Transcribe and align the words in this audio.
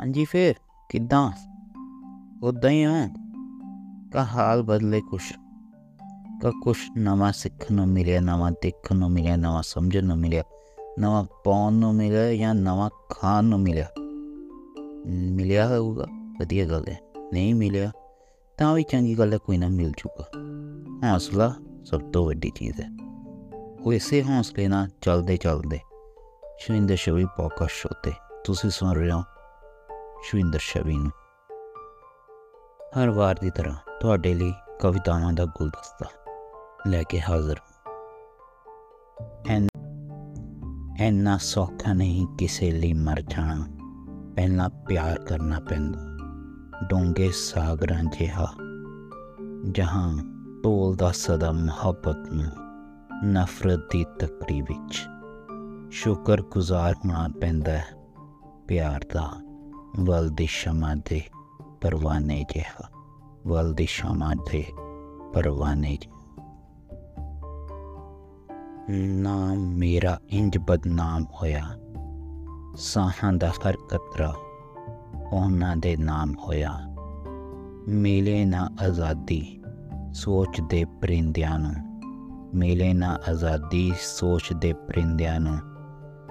ਹਾਂਜੀ 0.00 0.24
ਫੇਰ, 0.24 0.54
ਕਿੱਦਾਂ? 0.88 1.32
ਉਦਾਂ 2.42 2.70
ਹੀ 2.70 2.82
ਆ। 2.82 3.08
ਕਾ 4.12 4.24
ਹਾਲ 4.24 4.62
ਬਦਲੇ 4.62 5.00
ਕੁਛ। 5.00 5.32
ਕਾ 6.42 6.50
ਕੁਛ 6.62 6.78
ਨਵਾਂ 6.96 7.32
ਸਿੱਖਣ 7.32 7.74
ਨੂੰ 7.74 7.88
ਮਿਲਿਆ, 7.88 8.20
ਨਵਾਂ 8.20 8.52
ਦੇਖਣ 8.52 8.96
ਨੂੰ 8.96 9.10
ਮਿਲਿਆ, 9.10 9.36
ਨਵਾਂ 9.36 9.62
ਸਮਝਣ 9.62 10.04
ਨੂੰ 10.04 10.18
ਮਿਲਿਆ, 10.18 10.42
ਨਵਾਂ 10.98 11.24
ਪਾਉਣ 11.24 11.72
ਨੂੰ 11.72 11.94
ਮਿਲਿਆ 11.94 12.34
ਜਾਂ 12.34 12.54
ਨਵਾਂ 12.54 12.90
ਖਾਣ 13.10 13.44
ਨੂੰ 13.44 13.60
ਮਿਲਿਆ। 13.60 13.86
ਮਿਲਿਆ 15.06 15.68
ਹੋਊਗਾ, 15.68 16.06
ਵਧੀਆ 16.40 16.66
ਗੱਲ 16.66 16.84
ਹੈ। 16.88 17.00
ਨਹੀਂ 17.32 17.54
ਮਿਲਿਆ, 17.54 17.92
ਤਾਂ 18.58 18.74
ਵੀ 18.74 18.82
ਚੰਗੀ 18.82 19.18
ਗੱਲ 19.18 19.32
ਹੈ, 19.32 19.38
ਕੋਈ 19.38 19.58
ਨਾ 19.58 19.68
ਮਿਲ 19.68 19.92
ਚੁੱਕਾ 19.96 20.24
ਹੌਸਲਾ 21.12 21.54
ਸਭ 21.84 22.00
ਤੋਂ 22.00 22.26
ਵੱਡੀ 22.26 22.50
ਚੀਜ਼ 22.50 22.80
ਹੈ। 22.80 22.88
ਉਹ 23.84 23.92
ਇਸੇ 23.92 24.22
ਹੌਸਲੇ 24.22 24.68
ਨਾਲ 24.68 24.88
ਚੱਲਦੇ 25.00 25.36
ਚੱਲਦੇ 25.36 25.80
ਸ਼ਵਿੰਦਰ 26.58 26.96
ਸ਼ਵੀ 26.96 27.24
ਪੋਕਸ਼ 27.24 27.86
ਉਤੇ 27.86 28.12
ਤੁਸੀਂ 28.44 28.70
ਸੁਣ 28.70 28.94
ਰਹੇ 28.94 29.12
ਹੋ 29.12 29.22
ਸ਼ਵਿੰਦਰ 30.22 30.58
ਸ਼ਵੀ 30.58 30.96
ਨੂੰ। 30.96 31.10
ਹਰ 32.98 33.10
ਵਾਰ 33.10 33.34
ਦੀ 33.40 33.50
ਤਰ੍ਹਾਂ 33.50 33.76
ਤੁਹਾਡੇ 34.00 34.34
ਲਈ 34.34 34.52
ਕਵਿਤਾਵਾਂ 34.80 35.32
ਦਾ 35.32 35.44
ਗੁਲਦਸਤਾ 35.44 36.06
ਲੈ 36.86 37.02
ਕੇ 37.02 37.20
ਹਾਜ਼ਰ 37.20 37.56
ਐਨ, 39.48 39.68
ਐਨਾ 41.00 41.38
ਸੌਖਾ 41.38 41.92
ਨਹੀਂ 41.92 42.26
ਕਿਸੇ 42.26 42.70
ਲਈ 42.70 42.92
ਮਰ 42.92 43.20
ਜਾਣਾ। 43.20 43.66
ਪਹਿਲਾਂ 44.36 44.70
ਪਿਆਰ 44.70 45.18
ਕਰਨਾ 45.18 45.60
ਪੈਂਦਾ। 45.60 46.00
ਡੋਂਗੇ 46.88 47.30
ਸਾਗਰਾਂ 47.34 48.04
ਜਿਹਾ, 48.04 48.46
ਜਹਾਂ 49.70 50.18
ਤੋਲਦਾ 50.62 51.12
ਸਦਾ 51.12 51.52
ਮੁਹੱਬਤ 51.52 52.30
ਨੂੰ 52.32 52.52
ਨਫ਼ਰਤ 53.24 53.90
ਦੀ 53.90 54.04
ਤਕਰੀ 54.18 54.62
ਵਿੱਚ 54.62 55.06
ਸ਼ੁਕਰ 55.90 56.42
ਗੁਜ਼ਾਰ 56.42 56.94
ਹੋਣਾ 56.94 57.28
ਪੈਂਦਾ 57.40 57.72
ਹੈ 57.72 57.86
ਪਿਆਰ 58.68 59.04
ਦਾ। 59.14 59.47
ਵਲ 59.98 60.28
ਦੀ 60.30 60.46
ਸ਼ਮਾ 60.46 60.94
ਦੇ 60.94 61.22
ਪਰਵਾਨੇ 61.80 62.44
ਜਿਹਾ 62.54 62.88
ਵਲ 63.46 63.74
ਦੀ 63.74 63.86
ਸ਼ਮਾ 63.86 64.34
ਦੇ 64.34 64.64
ਪਰਵਾਨੇ 65.34 65.96
ਜਿਹਾ 65.96 66.18
ਨਾਮ 68.98 69.56
ਮੇਰਾ 69.58 70.20
ਇੰਜ 70.28 70.58
ਬਦਨਾਮ 70.58 71.24
ਹੋਇਆ 71.42 71.64
ਸਾਹਾਂ 72.76 73.32
ਦਾ 73.32 73.50
ਹਰ 73.50 73.76
ਕਤਰਾ 73.88 74.34
ਉਹਨਾਂ 75.32 75.76
ਦੇ 75.76 75.96
ਨਾਮ 75.96 76.34
ਹੋਇਆ 76.38 76.72
ਮਿਲੇ 77.88 78.44
ਨਾ 78.44 78.70
ਆਜ਼ਾਦੀ 78.82 79.60
ਸੋਚਦੇ 80.14 80.84
ਪਰਿੰਦਿਆਂ 80.84 81.58
ਨੂੰ 81.58 81.74
ਮਿਲੇ 82.54 82.92
ਨਾ 82.92 83.18
ਆਜ਼ਾਦੀ 83.28 83.92
ਸੋਚਦੇ 84.02 84.72
ਪਰਿੰਦਿਆਂ 84.72 85.40
ਨੂੰ 85.40 85.58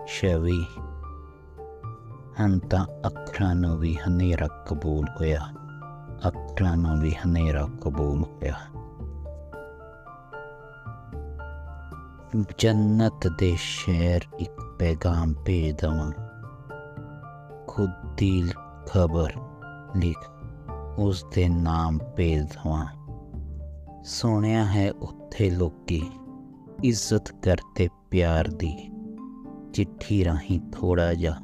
ਸ਼ਵੀ 0.08 0.66
ਹੰਤਾ 2.40 2.86
ਅੱਖਰਾਂ 3.08 3.56
ਨੂੰ 3.56 3.78
ਵੀ 3.78 3.96
ਹਨੇਰਾ 3.96 4.48
ਕਬੂਲ 4.68 5.06
ਹੋਇਆ 5.10 5.40
ਅੱਖਰਾਂ 6.28 6.76
ਨੂੰ 6.78 7.00
ਵੀ 7.00 7.14
ਹਨੇਰਾ 7.16 7.68
ਕਬੂਲ 7.82 8.24
ਹੋਇਆ 8.24 8.54
ਜੰਨਤ 12.58 13.28
ਦੇ 13.40 13.56
ਸ਼ਹਿਰ 13.60 14.22
ਇੱਕ 14.40 14.62
ਪੈਗਾਮ 14.80 15.34
ਭੇਜ 15.46 15.76
ਦਵਾਂ 15.82 16.12
ਖੁਦ 17.68 17.90
ਦੀ 18.18 18.52
ਖਬਰ 18.88 19.34
ਲਿਖ 19.96 20.30
ਉਸ 20.98 21.26
ਦੇ 21.36 21.50
ਨਾਮ 21.50 22.00
ਭੇਜ 22.18 22.44
ਦਵਾਂ 22.44 22.86
ਸੁਣਿਆ 24.04 24.66
ਹੈ 24.66 24.92
ਉੱਥੇ 24.92 25.50
ਲੋਕੀ 25.50 26.02
ਇੱਜ਼ਤ 26.84 27.32
ਕਰਦੇ 27.42 27.90
ਪਿਆਰ 28.12 28.48
ਦੀ 28.48 28.76
ਚਿੱਠੀ 29.74 30.26
ਰਾਹੀਂ 30.26 30.60
ਥੋੜਾ 30.72 31.14
ਜਿਹਾ 31.14 31.40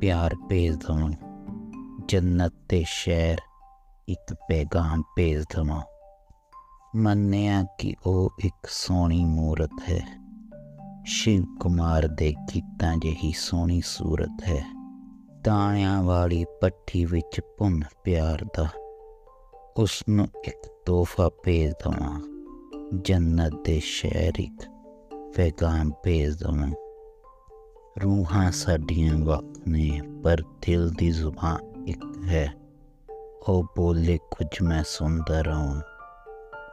ਪਿਆਰ 0.00 0.36
ਭੇਜ 0.48 0.74
ਦਵਾਂ। 0.74 1.12
ਜੰਨਤ 2.08 2.52
ਦੇ 2.68 2.84
ਸ਼ਹਿਰ 2.88 3.38
ਇੱਕ 4.08 4.34
ਪੈਗਾਮ 4.34 5.02
ਭੇਜ 5.16 5.44
ਦਵਾਂ। 5.56 5.82
ਮੰਨਿਆ 6.96 7.64
ਕਿ 7.78 7.94
ਉਹ 8.06 8.30
ਇੱਕ 8.44 8.66
ਸੋਹਣੀ 8.68 9.24
ਮੂਰਤ 9.24 9.70
ਹੈ। 9.90 10.26
ਸ਼ਿਵ 11.04 11.44
ਕੁਮਾਰ 11.60 12.06
ਦੇ 12.06 12.34
ਗੀਤਾਂ 12.54 12.96
ਜਿਹੀ 12.96 13.32
ਸੋਹਣੀ 13.32 13.80
ਸੂਰਤ 13.80 14.42
ਹੈ। 14.48 14.64
ਤਾਣਿਆਂ 15.44 16.02
ਵਾਲੀ 16.02 16.44
ਪੱਠੀ 16.60 17.04
ਵਿੱਚ 17.04 17.40
ਪੁੰਨ 17.58 17.82
ਪਿਆਰ 18.04 18.44
ਦਾ। 18.44 18.68
ਉਸ 19.76 20.02
ਨੂੰ 20.08 20.28
ਇੱਕ 20.44 20.66
ਤੋਹਫਾ 20.86 21.30
ਭੇਜ 21.44 21.70
ਦਵਾਂ। 21.70 22.22
ਜੰਨਤ 23.04 23.52
ਦੇ 23.64 23.80
ਸ਼ਹਿਰ 23.80 24.32
ਇੱਕ 24.38 24.62
ਪੈਗਾਮ 25.36 25.90
ਭੇਜ 26.02 26.36
ਦਵਾਂ। 26.36 26.72
ਰੂਹਾਂ 28.04 28.52
ਸਾਡੀਆਂ 28.52 29.18
ਵੱਖ 29.18 29.68
ਨੇ, 29.68 30.00
ਪਰ 30.24 30.36
ਦਿਲ 30.66 30.90
ਦੀ 30.90 31.10
ਜ਼ੁਬਾਨ 31.10 31.84
ਇੱਕ 31.86 32.24
ਹੈ। 32.24 32.52
ਉਹ 33.48 33.64
ਬੋਲੇ 33.76 34.18
ਕੁਝ 34.18 34.62
ਮੈਂ 34.62 34.84
ਸੁਣਦਾ 34.86 35.42
ਰਹਾਂ। 35.42 35.80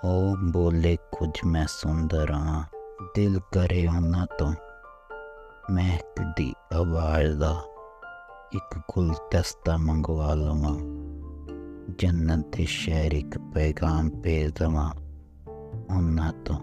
ਉਹ 0.07 0.38
ਬੋਲੇ 0.51 0.97
ਕੁਝ 1.11 1.29
ਮੈਂ 1.45 1.67
ਸੁਣਦਾ 1.69 2.25
ਰਹਾਂ। 2.25 2.63
ਦਿਲ 3.16 3.39
ਕਰੇ 3.39 3.88
ਉਹਨਾਂ 3.88 4.28
ਤੋਂ। 4.39 4.53
ਮਹਿਕਦੀ 5.72 6.53
ਆਵਾਜ਼ 6.73 7.38
ਦਾ 7.38 7.61
ਇੱਕ 8.53 8.81
ਗੁਲਦਸਤਾ 8.95 9.78
ਮੰਗਵਾ 9.78 10.34
ਲਵਾਂ। 10.34 10.79
ਜੰਨਤ 11.97 12.57
ਦੇ 12.57 12.66
ਸ਼ਹਿਰ 12.66 13.11
ਇੱਕ 13.11 13.38
ਪੈਗਾਮ 13.38 14.09
ਭੇਜ 14.09 14.51
ਦਵਾਂ। 14.59 14.94
ਉਹਨਾਂ 15.95 16.34
ਤੋਂ 16.34 16.57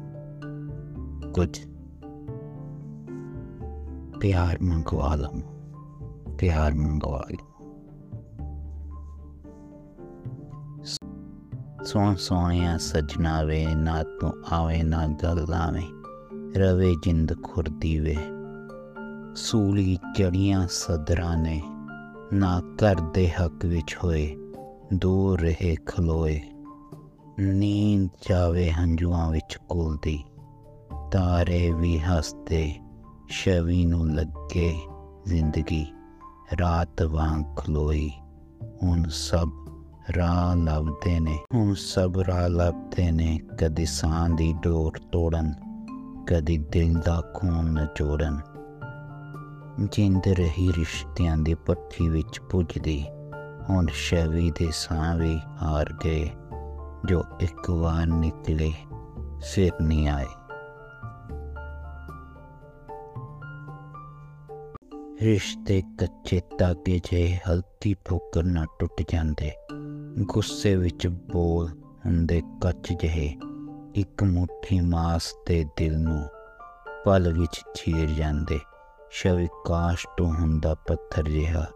ਕੁਝ 1.32 1.69
ਪਿਆਰ 4.20 4.58
ਮੰਗਵਾ 4.62 5.14
ਲਵਾਂ, 5.14 5.42
ਪਿਆਰ 6.36 6.74
ਮੰਗਵਾ 6.74 7.24
ਲਵਾਂ। 7.32 7.50
ਸੋਹਣ 11.84 12.14
ਸੋਹਣਿਆ 12.14 12.78
ਸਜਣਾ 12.78 13.42
ਵੇ, 13.42 13.66
ਨਾ 13.74 14.02
ਤੂੰ 14.02 14.32
ਆਵੇ, 14.52 14.82
ਨਾ 14.82 15.06
ਗੱਲ 15.06 15.54
ਆਵੇ, 15.54 15.82
ਰਵੇ 16.56 16.94
ਜਿੰਦ 17.02 17.42
ਖੁਰਦੀ 17.42 17.98
ਵੇ। 17.98 18.16
ਸੂਲੀ 19.34 19.96
ਚੜੀਆਂ 19.96 20.66
ਸਦਰਾਂ 20.70 21.36
ਨੇ, 21.36 21.62
ਨਾ 22.32 22.62
ਕਰਦੇ 22.78 23.30
ਹੱਕ 23.30 23.64
ਵਿੱਚ 23.64 23.98
ਹੋਏ, 24.04 24.36
ਦੂਰ 24.94 25.40
ਰਹੇ 25.40 25.76
ਖਲੋਏ। 25.86 26.40
ਨੀਂਦ 27.40 28.08
ਜਾਵੇ 28.28 28.72
ਹੰਝੂਆਂ 28.72 29.30
ਵਿੱਚ 29.30 29.58
ਕੁਲਦੀ 29.68 30.24
ਤਾਰੇ 31.12 31.72
ਵੀ 31.72 31.98
ਹੱਸਦੇ 31.98 32.74
ਸ਼ਵੀ 33.30 33.84
ਨੂੰ 33.84 34.14
ਲੱਗੇ 34.14 34.76
ਜ਼ਿੰਦਗੀ, 35.26 35.86
ਰਾਤ 36.60 37.02
ਵਾਂਗ 37.02 37.56
ਖਲੋਈ। 37.56 38.10
ਹੁਣ 38.82 39.02
ਸਭ 39.08 39.50
ਰਾਹ 40.16 40.56
ਲੱਭਦੇ 40.56 41.20
ਨੇ, 41.20 41.38
ਹੁਣ 41.54 41.74
ਸਭ 41.74 42.12
ਰਾਹ 42.28 42.48
ਲੱਭਦੇ 42.48 43.10
ਨੇ। 43.10 43.40
ਕਦੀ 43.58 43.86
ਸਾਂ 43.86 44.28
ਦੀ 44.30 44.54
ਡੋਰ 44.62 44.92
ਤੋੜਨ, 45.12 45.54
ਕਦੀ 46.26 46.58
ਦਿਲ 46.58 46.94
ਦਾ 46.94 47.22
ਖੂਨ 47.34 47.64
ਨਚੋੜਨ। 47.72 48.38
ਜਿੰਦ 49.92 50.28
ਰਹੀ 50.28 50.72
ਰਿਸ਼ਤਿਆਂ 50.76 51.36
ਦੀ 51.36 51.54
ਪੱਠੀ 51.54 52.08
ਵਿੱਚ 52.08 52.40
ਪੁੱਜਦੀ, 52.40 53.06
ਹੁਣ 53.70 53.86
ਸ਼ਵੀ 53.92 54.50
ਦੇ 54.50 54.68
ਸਾਹ 54.72 55.16
ਵੀ 55.16 55.40
ਹਾਰ 55.62 55.92
ਗਏ। 56.04 56.30
ਜੋ 57.04 57.24
ਇੱਕ 57.40 57.70
ਵਾਰ 57.70 58.06
ਨਿਕਲੇ, 58.06 58.72
ਫਿਰ 59.54 59.72
ਨਹੀਂ 59.82 60.08
ਆਏ। 60.08 60.26
ਰਿਸ਼ਤੇ 65.22 65.82
ਕੱਚੇ 65.98 66.40
ਤਾਗੇ 66.58 67.00
ਜੇ 67.10 67.38
ਹਲਕੀ 67.48 67.96
ਠੋਕਰ 68.04 68.42
ਨਾਲ 68.42 68.66
ਟੁੱਟ 68.78 69.02
ਜਾਂਦੇ। 69.12 69.52
ਗੁੱਸੇ 70.18 70.76
ਵਿੱਚ 70.76 71.06
ਬੋਲ 71.06 71.68
ਹੁੰਦੇ 72.06 72.42
ਕੱਚ 72.62 72.92
ਜਿਹੇ। 72.92 73.36
ਇੱਕ 73.94 74.22
ਮੁਠੀ 74.22 74.80
ਮਾਸ 74.80 75.34
ਤੇ 75.46 75.64
ਦਿਲ 75.76 76.00
ਨੂੰ 76.00 76.26
ਪਲ 77.04 77.40
ਵਿੱਚ 77.40 77.60
ਚੀਰ 77.74 78.10
ਜਾਂਦੇ। 78.10 78.58
ਸ਼ਵਿਕਾਸ਼ 79.10 80.06
ਤੋਂ 80.16 80.34
ਹੁੰਦਾ 80.34 80.74
ਪੱਥਰ 80.74 81.22
ਜਿਹਾ। 81.22 81.66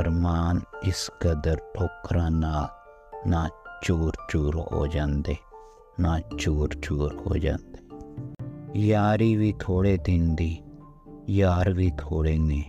ਅਰਮਾਨ 0.00 0.60
ਇਸ 0.82 1.10
ਕਦਰ 1.20 1.56
ਠੋਕਰਾਂ 1.56 2.30
ਨਾਲ 2.30 2.68
ਨਾ 3.30 3.48
ਚੂਰ 3.82 4.12
ਚੂਰ 4.28 4.56
ਹੋ 4.72 4.86
ਜਾਂਦੇ, 4.86 5.36
ਨਾ 6.00 6.20
ਚੂਰ 6.20 6.68
ਚੂਰ 6.82 7.14
ਹੋ 7.14 7.36
ਜਾਂਦੇ। 7.36 7.78
ਯਾਰੀ 8.76 9.36
ਵੀ 9.36 9.54
ਥੋੜੇ 9.60 9.96
ਦਿਨ 9.96 10.36
ਦੀ 10.36 10.62
ਯਾਰ 11.30 11.72
ਵੀ 11.72 11.92
ਥੋੜੇ 11.98 12.38
ਨੇ 12.38 12.64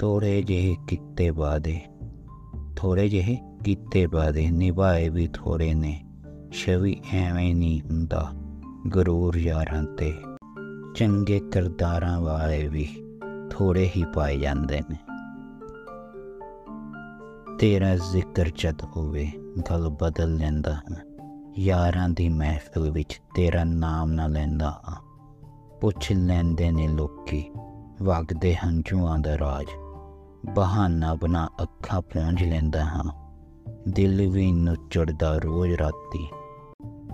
ਥੋੜੇ 0.00 0.42
ਜਿਹੇ 0.42 0.76
ਕਿੱਤੇ 0.88 1.30
ਬਾਦੇ 1.30 1.80
ਥੋੜੇ 2.76 3.08
ਜਿਹੇ 3.08 3.38
ਕੀਤੇ 3.64 4.06
ਬਾਦੇ 4.06 4.50
ਨਿਭਾਏ 4.50 5.08
ਵੀ 5.08 5.28
ਥੋੜੇ 5.34 5.74
ਨੇ 5.74 6.04
ਛਵੀ 6.52 7.00
ਐਵੇਂ 7.12 7.54
ਨਹੀਂ 7.54 7.80
ਹੁੰਦਾ, 7.80 8.32
ਗਰੂਰ 8.94 9.36
ਯਾਰਾਂ 9.36 9.82
ਤੇ। 9.82 10.14
ਚੰਗੇ 10.94 11.40
ਕਰਦਾਰਾਂ 11.40 12.20
ਵਾਲੇ 12.20 12.68
ਵੀ 12.68 12.88
ਥੋੜੇ 13.50 13.90
ਹੀ 13.96 14.04
ਪਾਏ 14.14 14.38
ਜਾਂਦੇ 14.38 14.80
ਨੇ। 14.90 14.96
ਤੇਰਾ 17.58 17.96
ਜ਼ਿਕਰ 17.96 18.48
ਜਦ 18.58 18.82
ਹੋਵੇ, 18.96 19.30
ਗੱਲ 19.70 19.88
ਬਦਲ 19.88 20.34
ਲੈਂਦਾ 20.34 20.74
ਹਾਂ। 20.74 20.96
ਯਾਰਾਂ 21.58 22.08
ਦੀ 22.08 22.28
ਮਹਿਫਿਲ 22.28 22.90
ਵਿੱਚ 22.90 23.20
ਤੇਰਾ 23.34 23.64
ਨਾਮ 23.64 24.12
ਨਾ 24.12 24.26
ਲੈਂਦਾ 24.26 24.70
ਹਾਂ। 24.70 24.96
ਪੁੱਛ 25.80 26.12
ਲੈਂਦੇ 26.12 26.70
ਨੇ 26.70 26.88
ਲੋਕੀ 26.88 27.44
ਵਗਦੇ 28.02 28.56
ਹੰਝੂਆਂ 28.56 29.18
ਦਾ 29.18 29.38
ਰਾਜ। 29.38 29.66
ਬਹਾਨਾ 30.54 31.14
ਬਣਾ 31.14 31.48
ਅੱਖਾਂ 31.62 32.00
ਪੂੰਝ 32.00 32.44
ਲੈਂਦਾ 32.44 32.84
ਹਾਂ। 32.84 33.04
ਦਿਲ 33.88 34.30
ਵੀ 34.30 34.52
ਨੁਚੜਦਾ 34.52 35.38
ਰੋਜ਼ 35.38 35.74
ਰਾਤੀ। 35.74 36.28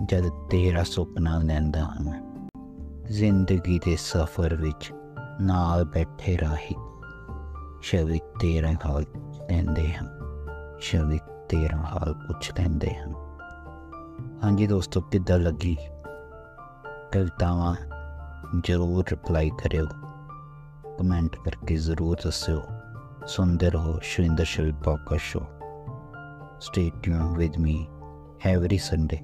ਜਦ 0.05 0.29
ਤੇਰਾ 0.29 0.83
ਸੁਪਨਾ 0.83 1.37
ਲੈਂਦਾ 1.37 1.83
ਹਾਂ। 1.83 2.39
ਜ਼ਿੰਦਗੀ 3.05 3.79
ਦੇ 3.85 3.95
ਸਫ਼ਰ 3.95 4.55
ਵਿੱਚ 4.55 4.93
ਨਾਲ 5.41 5.85
ਬੈਠੇ 5.85 6.37
ਰਾਹੀ। 6.37 6.75
ਸ਼ਵਿਕ 7.81 8.23
ਤੇਰਾ 8.39 8.71
ਹਾਲ 8.71 9.05
ਲੈਂਦੇ 9.51 9.93
ਹਨ 9.93 10.07
ਸ਼ਵਿਕ 10.79 11.23
ਤੇਰਾ 11.49 11.77
ਹਾਲ 11.77 12.13
ਪੁੱਛ 12.13 12.51
ਲੈਂਦੇ 12.59 12.95
ਹਨ 12.95 13.13
ਹਾਂਜੀ 14.43 14.67
ਦੋਸਤੋ, 14.67 15.01
ਕਿੱਦਾਂ 15.01 15.39
ਲੱਗੀ? 15.39 15.77
ਕਵਿਤਾਵਾਂ 17.11 17.75
ਜ਼ਰੂਰ 18.63 19.03
ਰਿਪਲਾਈ 19.11 19.49
ਕਰਿਓ। 19.49 19.85
ਕਮੈਂਟ 20.99 21.35
ਕਰਕੇ 21.35 21.75
ਜ਼ਰੂਰ 21.75 22.17
ਦੱਸਿਓ। 22.23 22.61
ਸੁਣਦੇ 23.27 23.69
ਰਹੋ 23.69 23.99
Shavinder 24.01 24.45
Shil 24.45 24.73
podcast 24.73 25.23
show 25.23 25.39
stay 26.59 26.91
tune 27.03 27.37
with 27.37 27.57
me 27.57 27.87
every 28.45 28.77
Sunday 28.77 29.17